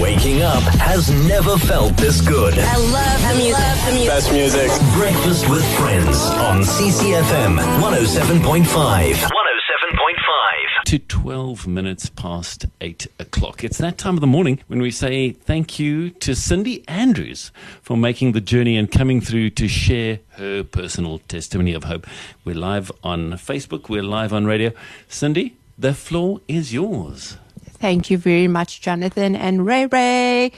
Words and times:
Waking 0.00 0.42
up 0.42 0.62
has 0.62 1.10
never 1.26 1.56
felt 1.56 1.96
this 1.96 2.20
good. 2.20 2.54
I 2.58 2.76
love 2.76 3.22
the 3.22 3.34
music. 3.42 3.58
Love 3.58 3.86
the 3.86 3.92
music. 3.92 4.08
Best 4.08 4.32
music. 4.32 4.70
Breakfast 4.94 5.48
with 5.48 5.64
Friends 5.78 6.18
on 6.18 6.60
CCFM 6.62 7.56
107.5. 7.80 9.14
107.5. 9.14 10.84
to 10.84 10.98
12 10.98 11.66
minutes 11.66 12.10
past 12.10 12.66
8 12.82 13.06
o'clock. 13.18 13.64
It's 13.64 13.78
that 13.78 13.96
time 13.96 14.14
of 14.14 14.20
the 14.20 14.26
morning 14.26 14.60
when 14.66 14.82
we 14.82 14.90
say 14.90 15.30
thank 15.30 15.78
you 15.78 16.10
to 16.10 16.34
Cindy 16.34 16.86
Andrews 16.86 17.50
for 17.80 17.96
making 17.96 18.32
the 18.32 18.40
journey 18.42 18.76
and 18.76 18.90
coming 18.90 19.22
through 19.22 19.48
to 19.50 19.66
share 19.66 20.20
her 20.32 20.62
personal 20.62 21.20
testimony 21.20 21.72
of 21.72 21.84
hope. 21.84 22.06
We're 22.44 22.54
live 22.54 22.92
on 23.02 23.32
Facebook, 23.32 23.88
we're 23.88 24.02
live 24.02 24.34
on 24.34 24.44
radio. 24.44 24.72
Cindy, 25.08 25.56
the 25.78 25.94
floor 25.94 26.42
is 26.48 26.74
yours. 26.74 27.38
Thank 27.86 28.10
you 28.10 28.18
very 28.18 28.48
much, 28.48 28.80
Jonathan 28.80 29.36
and 29.36 29.64
Ray 29.64 29.86
Ray. 29.86 30.50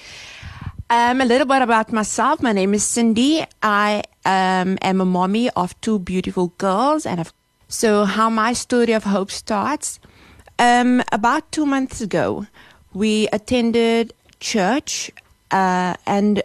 Um, 0.89 1.21
a 1.21 1.27
little 1.27 1.47
bit 1.47 1.61
about 1.61 1.93
myself. 1.93 2.41
My 2.41 2.55
name 2.55 2.73
is 2.73 2.83
Cindy. 2.83 3.45
I 3.63 4.03
um, 4.25 4.79
am 4.81 5.03
a 5.03 5.05
mommy 5.05 5.51
of 5.51 5.79
two 5.83 5.99
beautiful 5.99 6.55
girls, 6.57 7.05
and 7.05 7.21
I've, 7.21 7.35
so 7.69 8.07
how 8.07 8.31
my 8.31 8.55
story 8.55 8.95
of 8.95 9.05
hope 9.05 9.31
starts. 9.31 10.01
Um, 10.59 11.03
about 11.13 11.53
two 11.53 11.67
months 11.67 12.01
ago, 12.01 12.47
we 12.95 13.29
attended 13.31 14.15
church, 14.41 15.11
uh, 15.51 15.97
and 16.07 16.43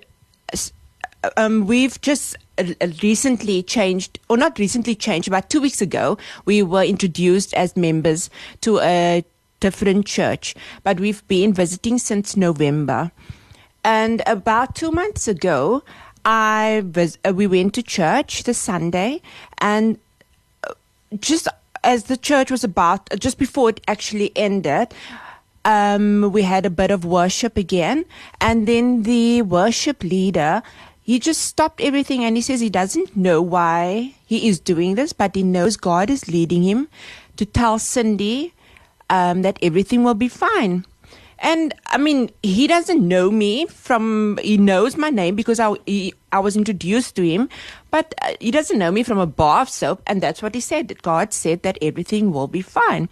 um, 1.37 1.65
we've 1.65 2.01
just 2.01 2.35
uh, 2.57 2.65
recently 3.01 3.63
changed, 3.63 4.19
or 4.27 4.35
not 4.35 4.59
recently 4.59 4.95
changed, 4.95 5.29
about 5.29 5.49
two 5.49 5.61
weeks 5.61 5.81
ago, 5.81 6.17
we 6.43 6.61
were 6.61 6.83
introduced 6.83 7.53
as 7.53 7.77
members 7.77 8.29
to 8.59 8.79
a 8.81 9.23
different 9.63 10.05
church, 10.05 10.53
but 10.83 10.99
we've 10.99 11.25
been 11.27 11.53
visiting 11.53 11.97
since 11.97 12.35
November. 12.35 13.11
And 13.83 14.21
about 14.27 14.75
two 14.75 14.91
months 14.91 15.27
ago, 15.27 15.83
I 16.25 16.83
was, 16.95 17.17
uh, 17.27 17.33
we 17.33 17.47
went 17.47 17.73
to 17.75 17.83
church 17.83 18.43
the 18.43 18.53
Sunday, 18.53 19.21
and 19.59 19.99
uh, 20.67 20.73
just 21.19 21.47
as 21.83 22.05
the 22.05 22.17
church 22.29 22.51
was 22.51 22.63
about, 22.63 23.09
just 23.19 23.37
before 23.37 23.69
it 23.69 23.81
actually 23.87 24.31
ended, 24.35 24.93
um, 25.65 26.31
we 26.31 26.41
had 26.43 26.65
a 26.65 26.69
bit 26.69 26.91
of 26.91 27.05
worship 27.05 27.57
again, 27.57 28.05
and 28.39 28.67
then 28.67 29.03
the 29.03 29.41
worship 29.43 30.03
leader 30.03 30.63
he 31.05 31.19
just 31.19 31.41
stopped 31.41 31.81
everything 31.81 32.23
and 32.23 32.37
he 32.37 32.41
says 32.41 32.61
he 32.61 32.69
doesn't 32.69 33.15
know 33.15 33.41
why 33.41 34.15
he 34.25 34.47
is 34.47 34.57
doing 34.57 34.95
this, 34.95 35.11
but 35.11 35.35
he 35.35 35.43
knows 35.43 35.75
God 35.75 36.09
is 36.09 36.29
leading 36.29 36.63
him 36.63 36.87
to 37.35 37.45
tell 37.45 37.77
Cindy 37.77 38.53
um, 39.13 39.43
that 39.43 39.59
everything 39.61 40.03
will 40.03 40.15
be 40.15 40.27
fine. 40.27 40.85
And 41.37 41.73
I 41.87 41.97
mean, 41.97 42.31
he 42.41 42.67
doesn't 42.67 43.05
know 43.07 43.29
me 43.29 43.65
from, 43.67 44.39
he 44.41 44.57
knows 44.57 44.97
my 44.97 45.09
name 45.09 45.35
because 45.35 45.59
I, 45.59 45.73
he, 45.85 46.13
I 46.31 46.39
was 46.39 46.55
introduced 46.55 47.15
to 47.17 47.21
him, 47.21 47.49
but 47.91 48.15
uh, 48.21 48.33
he 48.39 48.49
doesn't 48.49 48.79
know 48.79 48.91
me 48.91 49.03
from 49.03 49.19
a 49.19 49.27
bar 49.27 49.61
of 49.61 49.69
soap. 49.69 50.01
And 50.07 50.21
that's 50.21 50.41
what 50.41 50.55
he 50.55 50.61
said. 50.61 50.87
That 50.87 51.01
God 51.01 51.33
said 51.33 51.61
that 51.63 51.77
everything 51.81 52.31
will 52.31 52.47
be 52.47 52.61
fine. 52.61 53.07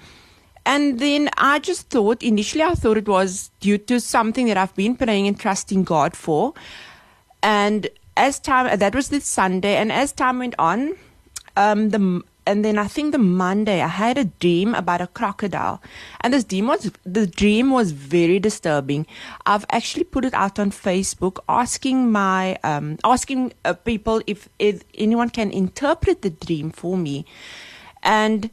And 0.66 1.00
then 1.00 1.30
I 1.38 1.60
just 1.60 1.90
thought, 1.90 2.24
initially, 2.24 2.64
I 2.64 2.74
thought 2.74 2.98
it 2.98 3.08
was 3.08 3.52
due 3.60 3.78
to 3.80 4.00
something 4.00 4.48
that 4.48 4.58
I've 4.58 4.76
been 4.76 4.96
praying 4.96 5.28
and 5.28 5.40
trusting 5.40 5.84
God 5.84 6.16
for. 6.16 6.54
And 7.44 7.90
as 8.16 8.40
time, 8.40 8.78
that 8.78 8.96
was 8.96 9.10
this 9.10 9.26
Sunday, 9.26 9.76
and 9.76 9.92
as 9.92 10.12
time 10.14 10.40
went 10.40 10.56
on, 10.60 10.96
um, 11.58 11.90
the 11.90 12.22
and 12.52 12.66
then 12.66 12.78
I 12.78 12.88
think 12.88 13.14
the 13.14 13.18
Monday 13.18 13.82
I 13.82 13.88
had 13.88 14.18
a 14.18 14.26
dream 14.26 14.76
about 14.76 15.00
a 15.00 15.08
crocodile, 15.08 15.82
and 16.20 16.34
this 16.34 16.44
dream 16.44 16.68
was 16.68 16.92
the 17.06 17.26
dream 17.26 17.72
was 17.72 17.92
very 17.92 18.40
disturbing. 18.40 19.08
I've 19.46 19.66
actually 19.72 20.04
put 20.04 20.26
it 20.26 20.34
out 20.34 20.60
on 20.60 20.72
Facebook, 20.72 21.40
asking 21.48 22.12
my 22.12 22.58
um, 22.64 22.98
asking 23.06 23.54
uh, 23.64 23.74
people 23.74 24.22
if, 24.28 24.50
if 24.60 24.84
anyone 24.96 25.30
can 25.30 25.50
interpret 25.50 26.22
the 26.22 26.30
dream 26.30 26.72
for 26.72 26.98
me, 26.98 27.26
and 28.03 28.50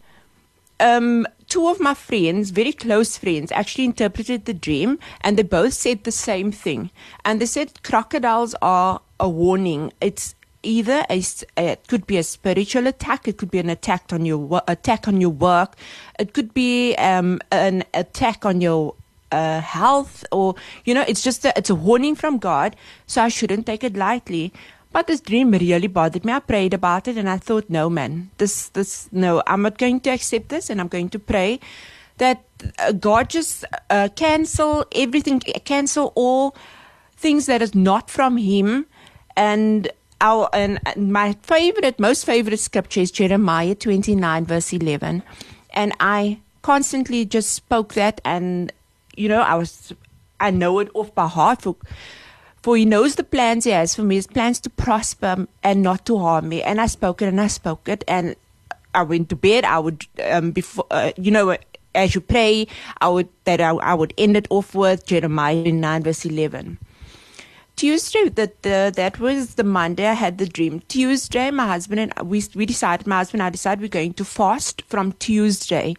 um, 0.78 1.26
two 1.48 1.66
of 1.66 1.80
my 1.80 1.94
friends, 1.94 2.50
very 2.50 2.72
close 2.72 3.16
friends, 3.16 3.50
actually 3.50 3.84
interpreted 3.84 4.44
the 4.44 4.54
dream, 4.54 4.98
and 5.22 5.36
they 5.36 5.42
both 5.42 5.72
said 5.72 6.04
the 6.04 6.12
same 6.12 6.52
thing. 6.52 6.90
And 7.24 7.40
they 7.40 7.46
said 7.46 7.82
crocodiles 7.82 8.54
are 8.62 9.00
a 9.18 9.28
warning. 9.28 9.92
It's 10.00 10.36
either 10.62 11.04
a, 11.08 11.22
it 11.56 11.86
could 11.86 12.06
be 12.06 12.16
a 12.16 12.22
spiritual 12.22 12.86
attack, 12.86 13.28
it 13.28 13.38
could 13.38 13.50
be 13.50 13.58
an 13.58 13.70
attack 13.70 14.12
on 14.12 14.24
your 14.24 14.62
attack 14.66 15.08
on 15.08 15.20
your 15.20 15.30
work, 15.30 15.76
it 16.18 16.32
could 16.32 16.52
be 16.54 16.94
um, 16.96 17.40
an 17.50 17.84
attack 17.94 18.44
on 18.44 18.60
your 18.60 18.94
uh, 19.30 19.60
health, 19.60 20.24
or 20.32 20.54
you 20.84 20.94
know, 20.94 21.04
it's 21.06 21.22
just 21.22 21.44
a, 21.44 21.56
it's 21.56 21.70
a 21.70 21.74
warning 21.74 22.14
from 22.14 22.38
God. 22.38 22.76
So 23.06 23.22
I 23.22 23.28
shouldn't 23.28 23.66
take 23.66 23.84
it 23.84 23.96
lightly. 23.96 24.52
But 24.90 25.06
this 25.06 25.20
dream 25.20 25.50
really 25.50 25.86
bothered 25.86 26.24
me. 26.24 26.32
I 26.32 26.38
prayed 26.38 26.72
about 26.72 27.08
it, 27.08 27.18
and 27.18 27.28
I 27.28 27.36
thought, 27.36 27.68
no, 27.68 27.90
man, 27.90 28.30
this 28.38 28.68
this 28.70 29.08
no, 29.12 29.42
I'm 29.46 29.62
not 29.62 29.76
going 29.76 30.00
to 30.00 30.10
accept 30.10 30.48
this, 30.48 30.70
and 30.70 30.80
I'm 30.80 30.88
going 30.88 31.10
to 31.10 31.18
pray 31.18 31.60
that 32.16 32.42
uh, 32.78 32.92
God 32.92 33.28
just 33.28 33.64
uh, 33.90 34.08
cancel 34.16 34.86
everything, 34.94 35.40
cancel 35.40 36.12
all 36.14 36.56
things 37.16 37.46
that 37.46 37.60
is 37.60 37.74
not 37.74 38.08
from 38.08 38.38
Him, 38.38 38.86
and 39.36 39.90
our 40.20 40.48
and 40.52 40.80
my 40.96 41.34
favorite, 41.42 41.98
most 41.98 42.24
favorite 42.24 42.60
scripture 42.60 43.00
is 43.00 43.10
Jeremiah 43.10 43.74
29 43.74 44.44
verse 44.44 44.72
11, 44.72 45.22
and 45.70 45.92
I 46.00 46.40
constantly 46.62 47.24
just 47.24 47.52
spoke 47.52 47.94
that, 47.94 48.20
and 48.24 48.72
you 49.16 49.28
know 49.28 49.40
I 49.40 49.54
was 49.54 49.92
I 50.40 50.50
know 50.50 50.78
it 50.80 50.90
off 50.94 51.14
by 51.14 51.26
heart 51.26 51.62
for. 51.62 51.76
For 52.60 52.76
he 52.76 52.84
knows 52.84 53.14
the 53.14 53.22
plans 53.22 53.64
he 53.64 53.70
has 53.70 53.94
for 53.94 54.02
me, 54.02 54.16
his 54.16 54.26
plans 54.26 54.58
to 54.60 54.68
prosper 54.68 55.46
and 55.62 55.80
not 55.80 56.04
to 56.06 56.18
harm 56.18 56.48
me. 56.48 56.60
And 56.60 56.80
I 56.80 56.86
spoke 56.86 57.22
it 57.22 57.28
and 57.28 57.40
I 57.40 57.46
spoke 57.46 57.88
it, 57.88 58.02
and 58.08 58.34
I 58.92 59.04
went 59.04 59.28
to 59.28 59.36
bed. 59.36 59.64
I 59.64 59.78
would, 59.78 60.04
um, 60.28 60.50
before, 60.50 60.84
uh, 60.90 61.12
you 61.16 61.30
know, 61.30 61.56
as 61.94 62.14
you 62.14 62.20
pray, 62.20 62.66
I 63.00 63.08
would 63.08 63.28
that 63.44 63.60
I, 63.60 63.70
I 63.70 63.94
would 63.94 64.12
end 64.18 64.36
it 64.36 64.46
off 64.50 64.74
with 64.74 65.06
Jeremiah 65.06 65.70
9 65.70 66.02
verse 66.02 66.24
11. 66.24 66.78
Tuesday, 67.78 68.28
that 68.30 68.62
the, 68.64 68.92
that 68.96 69.20
was 69.20 69.54
the 69.54 69.62
Monday 69.62 70.08
I 70.08 70.14
had 70.14 70.38
the 70.38 70.46
dream. 70.46 70.82
Tuesday, 70.88 71.52
my 71.52 71.68
husband 71.68 72.00
and 72.00 72.28
we 72.28 72.42
we 72.56 72.66
decided, 72.66 73.06
my 73.06 73.18
husband 73.18 73.40
and 73.40 73.46
I 73.46 73.50
decided 73.50 73.80
we're 73.80 73.88
going 74.00 74.14
to 74.14 74.24
fast 74.24 74.82
from 74.88 75.12
Tuesday. 75.12 75.94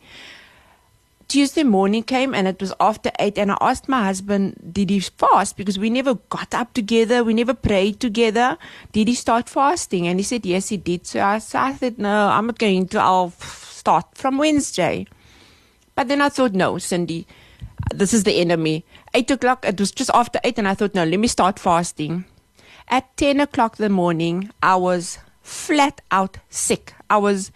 Tuesday 1.29 1.63
morning 1.63 2.03
came 2.03 2.35
and 2.35 2.49
it 2.49 2.59
was 2.59 2.73
after 2.81 3.11
eight, 3.17 3.37
and 3.37 3.53
I 3.53 3.57
asked 3.61 3.87
my 3.87 4.03
husband, 4.03 4.59
"Did 4.73 4.89
he 4.89 4.99
fast?" 4.99 5.55
Because 5.55 5.79
we 5.79 5.89
never 5.89 6.15
got 6.15 6.53
up 6.53 6.73
together, 6.73 7.23
we 7.23 7.33
never 7.33 7.53
prayed 7.53 8.01
together. 8.01 8.57
Did 8.91 9.07
he 9.07 9.15
start 9.15 9.47
fasting? 9.47 10.05
And 10.05 10.19
he 10.19 10.23
said, 10.23 10.45
"Yes, 10.45 10.67
he 10.67 10.75
did." 10.75 11.07
So 11.07 11.21
I, 11.21 11.37
so 11.39 11.59
I 11.59 11.75
said, 11.75 11.97
"No, 11.97 12.27
I'm 12.27 12.47
not 12.47 12.59
going 12.59 12.87
to. 12.89 12.99
I'll 12.99 13.31
start 13.39 14.05
from 14.15 14.37
Wednesday." 14.37 15.07
But 15.95 16.09
then 16.09 16.19
I 16.21 16.27
thought, 16.27 16.51
"No, 16.51 16.77
Cindy." 16.77 17.25
This 17.93 18.13
is 18.13 18.23
the 18.23 18.33
enemy. 18.33 18.85
Eight 19.13 19.29
o'clock, 19.31 19.65
it 19.65 19.79
was 19.79 19.91
just 19.91 20.11
after 20.13 20.39
eight, 20.43 20.57
and 20.57 20.67
I 20.67 20.73
thought, 20.73 20.95
no, 20.95 21.03
let 21.03 21.19
me 21.19 21.27
start 21.27 21.59
fasting. 21.59 22.25
At 22.89 23.15
10 23.17 23.39
o'clock 23.39 23.79
in 23.79 23.83
the 23.83 23.89
morning, 23.89 24.49
I 24.63 24.75
was 24.75 25.19
flat 25.41 26.01
out 26.11 26.37
sick. 26.49 26.93
I 27.09 27.17
was, 27.17 27.51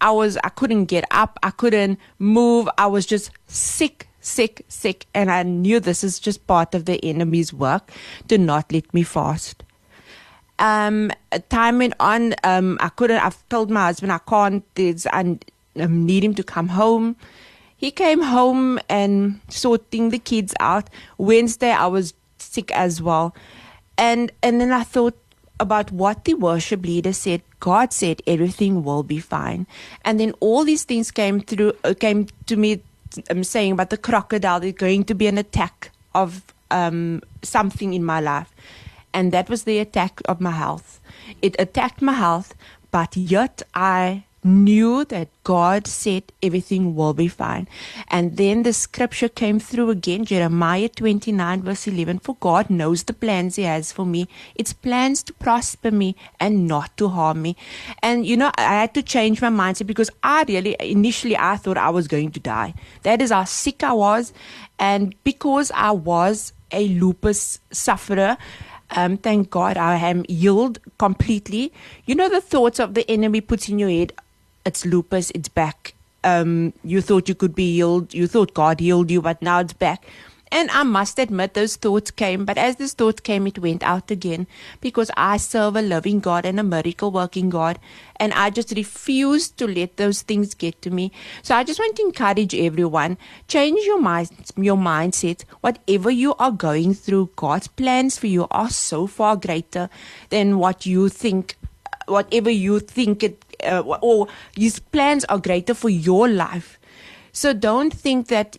I 0.00 0.10
was, 0.10 0.36
I 0.44 0.50
couldn't 0.50 0.86
get 0.86 1.04
up. 1.10 1.38
I 1.42 1.50
couldn't 1.50 1.98
move. 2.18 2.68
I 2.76 2.86
was 2.86 3.06
just 3.06 3.30
sick, 3.46 4.08
sick, 4.20 4.64
sick. 4.68 5.06
And 5.14 5.30
I 5.30 5.42
knew 5.42 5.80
this 5.80 6.04
is 6.04 6.18
just 6.18 6.46
part 6.46 6.74
of 6.74 6.84
the 6.84 7.02
enemy's 7.04 7.52
work 7.52 7.90
to 8.28 8.38
not 8.38 8.70
let 8.72 8.92
me 8.92 9.02
fast. 9.02 9.62
Um, 10.58 11.10
time 11.48 11.78
went 11.78 11.94
on. 12.00 12.34
Um, 12.44 12.78
I 12.80 12.88
couldn't, 12.90 13.22
I've 13.22 13.46
told 13.48 13.70
my 13.70 13.86
husband 13.86 14.12
I 14.12 14.18
can't, 14.18 14.64
there's, 14.74 15.06
I 15.06 15.38
um, 15.80 16.06
need 16.06 16.24
him 16.24 16.34
to 16.34 16.42
come 16.42 16.68
home 16.68 17.16
he 17.76 17.90
came 17.90 18.22
home 18.22 18.78
and 18.88 19.40
sorting 19.48 20.10
the 20.10 20.18
kids 20.18 20.54
out. 20.60 20.88
Wednesday, 21.18 21.70
I 21.70 21.86
was 21.86 22.14
sick 22.38 22.70
as 22.72 23.02
well. 23.02 23.34
And, 23.98 24.32
and 24.42 24.60
then 24.60 24.72
I 24.72 24.82
thought 24.82 25.16
about 25.60 25.90
what 25.90 26.24
the 26.24 26.34
worship 26.34 26.84
leader 26.84 27.12
said. 27.12 27.42
God 27.60 27.92
said 27.92 28.22
everything 28.26 28.82
will 28.84 29.02
be 29.02 29.18
fine. 29.18 29.66
And 30.04 30.20
then 30.20 30.32
all 30.40 30.64
these 30.64 30.84
things 30.84 31.10
came 31.10 31.40
through, 31.40 31.72
uh, 31.84 31.94
came 31.98 32.28
to 32.46 32.56
me 32.56 32.82
um, 33.30 33.44
saying 33.44 33.72
about 33.72 33.90
the 33.90 33.96
crocodile. 33.96 34.60
There's 34.60 34.74
going 34.74 35.04
to 35.04 35.14
be 35.14 35.26
an 35.26 35.38
attack 35.38 35.90
of 36.14 36.42
um, 36.70 37.22
something 37.42 37.94
in 37.94 38.04
my 38.04 38.20
life. 38.20 38.52
And 39.12 39.32
that 39.32 39.48
was 39.48 39.64
the 39.64 39.78
attack 39.78 40.20
of 40.26 40.40
my 40.40 40.50
health. 40.50 41.00
It 41.40 41.56
attacked 41.58 42.02
my 42.02 42.12
health, 42.12 42.54
but 42.90 43.16
yet 43.16 43.62
I 43.74 44.24
knew 44.46 45.04
that 45.06 45.28
God 45.44 45.86
said 45.86 46.22
everything 46.42 46.94
will 46.94 47.12
be 47.12 47.28
fine. 47.28 47.68
And 48.08 48.36
then 48.36 48.62
the 48.62 48.72
scripture 48.72 49.28
came 49.28 49.58
through 49.58 49.90
again, 49.90 50.24
Jeremiah 50.24 50.88
29 50.88 51.62
verse 51.62 51.86
11. 51.86 52.20
For 52.20 52.36
God 52.36 52.70
knows 52.70 53.02
the 53.02 53.12
plans 53.12 53.56
He 53.56 53.64
has 53.64 53.92
for 53.92 54.06
me. 54.06 54.28
It's 54.54 54.72
plans 54.72 55.22
to 55.24 55.32
prosper 55.34 55.90
me 55.90 56.16
and 56.40 56.66
not 56.66 56.96
to 56.96 57.08
harm 57.08 57.42
me. 57.42 57.56
And 58.02 58.26
you 58.26 58.36
know, 58.36 58.50
I 58.56 58.80
had 58.80 58.94
to 58.94 59.02
change 59.02 59.42
my 59.42 59.50
mindset 59.50 59.86
because 59.86 60.10
I 60.22 60.44
really, 60.48 60.76
initially 60.80 61.36
I 61.36 61.56
thought 61.56 61.76
I 61.76 61.90
was 61.90 62.08
going 62.08 62.30
to 62.32 62.40
die. 62.40 62.74
That 63.02 63.20
is 63.20 63.30
how 63.30 63.44
sick 63.44 63.82
I 63.82 63.92
was. 63.92 64.32
And 64.78 65.14
because 65.24 65.70
I 65.74 65.90
was 65.90 66.52
a 66.70 66.88
lupus 66.88 67.58
sufferer. 67.70 68.36
Um, 68.90 69.16
thank 69.16 69.50
God 69.50 69.76
I 69.76 69.96
am 69.96 70.24
healed 70.28 70.78
completely. 70.98 71.72
You 72.04 72.14
know 72.14 72.28
the 72.28 72.40
thoughts 72.40 72.78
of 72.78 72.94
the 72.94 73.08
enemy 73.10 73.40
puts 73.40 73.68
in 73.68 73.78
your 73.78 73.88
head. 73.88 74.12
It's 74.66 74.84
lupus. 74.84 75.30
It's 75.30 75.48
back. 75.48 75.94
Um, 76.24 76.72
you 76.82 77.00
thought 77.00 77.28
you 77.28 77.36
could 77.36 77.54
be 77.54 77.72
healed. 77.74 78.12
You 78.12 78.26
thought 78.26 78.52
God 78.52 78.80
healed 78.80 79.12
you, 79.12 79.22
but 79.22 79.40
now 79.40 79.60
it's 79.60 79.72
back. 79.72 80.04
And 80.52 80.70
I 80.70 80.84
must 80.84 81.18
admit, 81.18 81.54
those 81.54 81.76
thoughts 81.76 82.10
came, 82.10 82.44
but 82.44 82.56
as 82.56 82.76
those 82.76 82.92
thoughts 82.92 83.20
came, 83.20 83.46
it 83.48 83.58
went 83.58 83.82
out 83.82 84.10
again 84.12 84.46
because 84.80 85.10
I 85.16 85.38
serve 85.38 85.74
a 85.74 85.82
loving 85.82 86.20
God 86.20 86.44
and 86.46 86.58
a 86.60 86.62
miracle 86.62 87.10
working 87.10 87.50
God. 87.50 87.80
And 88.16 88.32
I 88.32 88.50
just 88.50 88.70
refuse 88.70 89.48
to 89.50 89.66
let 89.66 89.96
those 89.96 90.22
things 90.22 90.54
get 90.54 90.80
to 90.82 90.90
me. 90.90 91.10
So 91.42 91.54
I 91.54 91.64
just 91.64 91.80
want 91.80 91.96
to 91.96 92.02
encourage 92.02 92.54
everyone 92.54 93.18
change 93.48 93.84
your 93.84 94.00
mind, 94.00 94.30
your 94.56 94.76
mindset. 94.76 95.44
Whatever 95.60 96.10
you 96.10 96.34
are 96.38 96.52
going 96.52 96.94
through, 96.94 97.30
God's 97.36 97.66
plans 97.68 98.16
for 98.18 98.28
you 98.28 98.46
are 98.50 98.70
so 98.70 99.06
far 99.06 99.36
greater 99.36 99.90
than 100.30 100.58
what 100.58 100.86
you 100.86 101.08
think, 101.08 101.56
whatever 102.06 102.50
you 102.50 102.80
think 102.80 103.22
it, 103.22 103.44
uh, 103.64 103.80
or 103.80 104.28
His 104.56 104.78
plans 104.78 105.24
are 105.26 105.38
greater 105.38 105.74
for 105.74 105.90
your 105.90 106.28
life. 106.28 106.78
So 107.32 107.52
don't 107.52 107.92
think 107.92 108.28
that 108.28 108.56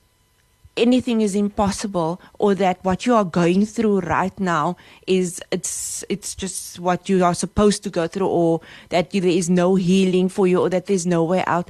anything 0.78 1.22
is 1.22 1.36
impossible 1.36 2.22
or 2.38 2.54
that 2.56 2.78
what 2.84 3.06
you 3.06 3.16
are 3.16 3.26
going 3.26 3.66
through 3.66 4.00
right 4.02 4.40
now 4.40 4.78
is 5.08 5.42
it's 5.52 6.06
it's 6.08 6.36
just 6.36 6.80
what 6.80 7.10
you 7.10 7.24
are 7.26 7.34
supposed 7.34 7.84
to 7.84 7.90
go 7.90 8.08
through 8.08 8.28
or 8.28 8.62
that 8.90 9.10
there 9.12 9.26
is 9.26 9.50
no 9.50 9.76
healing 9.76 10.30
for 10.30 10.48
you 10.48 10.62
or 10.62 10.70
that 10.70 10.86
there's 10.86 11.08
no 11.08 11.24
way 11.24 11.44
out 11.48 11.70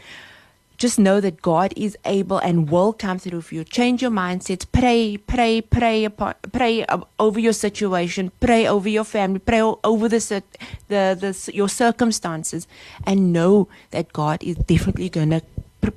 just 0.77 0.99
know 0.99 1.19
that 1.19 1.41
God 1.41 1.73
is 1.75 1.97
able 2.05 2.37
and 2.37 2.69
will 2.69 2.93
come 2.93 3.17
through 3.17 3.41
for 3.41 3.55
you. 3.55 3.63
Change 3.63 4.01
your 4.01 4.11
mindset. 4.11 4.65
Pray, 4.71 5.17
pray, 5.17 5.61
pray, 5.61 6.05
upon, 6.05 6.35
pray 6.51 6.85
over 7.19 7.39
your 7.39 7.53
situation. 7.53 8.31
Pray 8.39 8.67
over 8.67 8.87
your 8.87 9.03
family. 9.03 9.39
Pray 9.39 9.61
over 9.61 10.07
the, 10.07 10.43
the, 10.87 11.17
the 11.19 11.51
your 11.53 11.69
circumstances, 11.69 12.67
and 13.05 13.33
know 13.33 13.67
that 13.91 14.13
God 14.13 14.43
is 14.43 14.55
definitely 14.55 15.09
going 15.09 15.31
to 15.31 15.41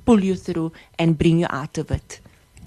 pull 0.05 0.23
you 0.23 0.35
through 0.35 0.71
and 0.97 1.17
bring 1.17 1.39
you 1.39 1.47
out 1.49 1.77
of 1.77 1.91
it. 1.91 2.19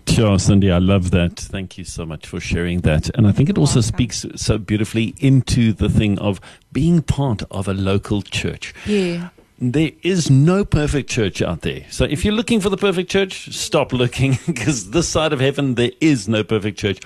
Sure, 0.06 0.38
Cindy, 0.38 0.70
I 0.70 0.78
love 0.78 1.10
that. 1.10 1.40
Thank 1.40 1.78
you 1.78 1.84
so 1.84 2.04
much 2.06 2.26
for 2.26 2.38
sharing 2.38 2.82
that. 2.82 3.08
And 3.16 3.26
I 3.26 3.32
think 3.32 3.48
it 3.48 3.58
also 3.58 3.80
speaks 3.80 4.24
so 4.36 4.58
beautifully 4.58 5.14
into 5.18 5.72
the 5.72 5.88
thing 5.88 6.18
of 6.18 6.40
being 6.72 7.02
part 7.02 7.42
of 7.50 7.66
a 7.66 7.74
local 7.74 8.22
church. 8.22 8.74
Yeah 8.86 9.30
there 9.72 9.92
is 10.02 10.30
no 10.30 10.64
perfect 10.64 11.08
church 11.08 11.40
out 11.40 11.62
there. 11.62 11.86
So 11.90 12.04
if 12.04 12.24
you're 12.24 12.34
looking 12.34 12.60
for 12.60 12.68
the 12.68 12.76
perfect 12.76 13.10
church, 13.10 13.54
stop 13.54 13.92
looking 13.92 14.38
because 14.46 14.90
this 14.90 15.08
side 15.08 15.32
of 15.32 15.40
heaven, 15.40 15.76
there 15.76 15.92
is 16.00 16.28
no 16.28 16.42
perfect 16.44 16.78
church. 16.78 17.00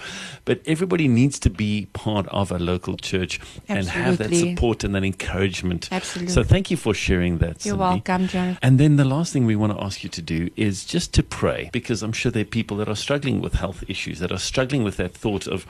But 0.45 0.63
everybody 0.67 1.09
needs 1.09 1.39
to 1.41 1.51
be 1.51 1.89
part 1.93 2.27
of 2.29 2.51
a 2.51 2.59
local 2.59 2.97
church 2.97 3.39
Absolutely. 3.69 3.77
and 3.77 3.89
have 3.89 4.19
that 4.19 4.35
support 4.35 4.83
and 4.83 4.95
that 4.95 5.05
encouragement. 5.05 5.89
Absolutely. 5.93 6.33
So 6.33 6.43
thank 6.43 6.71
you 6.71 6.77
for 6.77 6.95
sharing 6.95 7.39
that. 7.39 7.65
You're 7.65 7.73
Cindy. 7.73 7.79
welcome, 7.79 8.29
John. 8.29 8.59
And 8.63 8.81
then 8.81 8.97
the 8.97 9.05
last 9.05 9.33
thing 9.33 9.45
we 9.45 9.57
want 9.57 9.77
to 9.77 9.85
ask 9.85 10.03
you 10.03 10.09
to 10.11 10.23
do 10.23 10.49
is 10.57 10.85
just 10.85 11.13
to 11.15 11.23
pray 11.23 11.69
because 11.73 12.03
I'm 12.03 12.13
sure 12.13 12.33
there 12.33 12.43
are 12.43 12.47
people 12.47 12.79
that 12.79 12.89
are 12.89 12.97
struggling 12.97 13.41
with 13.41 13.55
health 13.55 13.85
issues, 13.89 14.21
that 14.21 14.33
are 14.33 14.39
struggling 14.39 14.85
with 14.85 14.97
that 14.97 15.13
thought 15.13 15.47
of, 15.47 15.67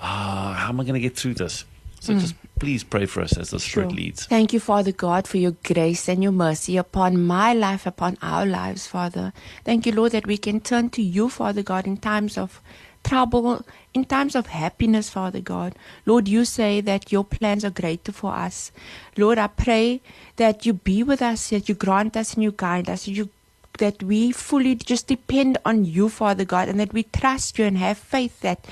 ah, 0.00 0.50
oh, 0.50 0.52
how 0.54 0.68
am 0.68 0.80
I 0.80 0.84
going 0.84 0.94
to 0.94 1.00
get 1.00 1.16
through 1.16 1.34
this? 1.34 1.64
So 2.00 2.14
mm. 2.14 2.20
just 2.20 2.34
please 2.58 2.84
pray 2.84 3.06
for 3.06 3.22
us 3.22 3.36
as 3.36 3.50
the 3.50 3.60
Spirit 3.60 3.92
leads. 3.92 4.26
Thank 4.26 4.52
you, 4.52 4.60
Father 4.60 4.92
God, 4.92 5.26
for 5.26 5.38
your 5.38 5.56
grace 5.64 6.08
and 6.08 6.22
your 6.22 6.32
mercy 6.32 6.76
upon 6.76 7.24
my 7.24 7.52
life, 7.52 7.86
upon 7.86 8.18
our 8.22 8.46
lives, 8.46 8.86
Father. 8.86 9.32
Thank 9.64 9.86
you, 9.86 9.92
Lord, 9.92 10.12
that 10.12 10.26
we 10.26 10.38
can 10.38 10.60
turn 10.60 10.90
to 10.90 11.02
you, 11.02 11.28
Father 11.28 11.62
God, 11.62 11.86
in 11.86 11.96
times 11.96 12.36
of 12.36 12.60
trouble, 13.04 13.64
in 13.94 14.04
times 14.04 14.34
of 14.34 14.48
happiness, 14.48 15.08
Father 15.08 15.40
God. 15.40 15.74
Lord, 16.04 16.28
you 16.28 16.44
say 16.44 16.80
that 16.80 17.12
your 17.12 17.24
plans 17.24 17.64
are 17.64 17.70
greater 17.70 18.12
for 18.12 18.32
us. 18.32 18.72
Lord, 19.16 19.38
I 19.38 19.46
pray 19.46 20.02
that 20.36 20.66
you 20.66 20.72
be 20.72 21.02
with 21.02 21.22
us, 21.22 21.50
that 21.50 21.68
you 21.68 21.74
grant 21.74 22.16
us 22.16 22.34
and 22.34 22.42
you 22.42 22.52
guide 22.52 22.88
us, 22.88 23.08
you 23.08 23.30
that 23.78 24.02
we 24.02 24.32
fully 24.32 24.74
just 24.74 25.06
depend 25.06 25.58
on 25.64 25.84
you, 25.84 26.08
Father 26.08 26.44
God, 26.44 26.68
and 26.68 26.78
that 26.78 26.92
we 26.92 27.04
trust 27.04 27.58
you 27.58 27.64
and 27.64 27.78
have 27.78 27.98
faith 27.98 28.40
that 28.40 28.64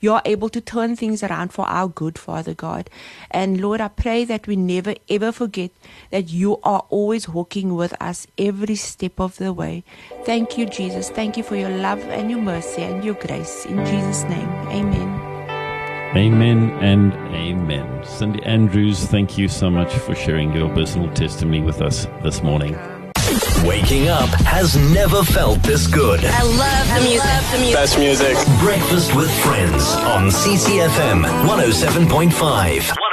you're 0.00 0.22
able 0.24 0.50
to 0.50 0.60
turn 0.60 0.96
things 0.96 1.22
around 1.22 1.52
for 1.52 1.66
our 1.66 1.88
good, 1.88 2.18
Father 2.18 2.52
God. 2.52 2.90
And 3.30 3.60
Lord, 3.60 3.80
I 3.80 3.88
pray 3.88 4.24
that 4.26 4.46
we 4.46 4.56
never 4.56 4.94
ever 5.08 5.32
forget 5.32 5.70
that 6.10 6.30
you 6.30 6.58
are 6.62 6.84
always 6.90 7.28
walking 7.28 7.74
with 7.74 7.94
us 8.00 8.26
every 8.36 8.76
step 8.76 9.18
of 9.18 9.36
the 9.38 9.52
way. 9.52 9.82
Thank 10.24 10.58
you, 10.58 10.66
Jesus. 10.66 11.08
Thank 11.08 11.36
you 11.36 11.42
for 11.42 11.56
your 11.56 11.70
love 11.70 12.00
and 12.08 12.30
your 12.30 12.40
mercy 12.40 12.82
and 12.82 13.02
your 13.04 13.14
grace. 13.14 13.64
In 13.64 13.84
Jesus' 13.86 14.24
name, 14.24 14.48
amen. 14.68 15.34
Amen 16.16 16.70
and 16.80 17.12
amen. 17.34 18.04
Cindy 18.04 18.40
Andrews, 18.44 19.04
thank 19.06 19.36
you 19.36 19.48
so 19.48 19.68
much 19.68 19.92
for 19.94 20.14
sharing 20.14 20.52
your 20.52 20.68
personal 20.72 21.12
testimony 21.12 21.60
with 21.60 21.82
us 21.82 22.06
this 22.22 22.40
morning. 22.40 22.93
Waking 23.64 24.08
up 24.08 24.28
has 24.46 24.76
never 24.76 25.22
felt 25.22 25.62
this 25.62 25.86
good. 25.86 26.24
I 26.24 26.42
love 26.42 26.88
the 26.88 27.08
music. 27.08 27.24
Love 27.24 27.52
the 27.52 27.58
music. 27.58 27.74
Best 27.74 27.98
music. 27.98 28.36
Breakfast 28.60 29.14
with 29.14 29.30
friends 29.42 29.94
on 29.96 30.28
CCFM 30.30 31.24
107.5. 31.46 33.03